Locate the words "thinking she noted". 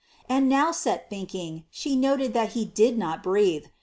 1.11-2.33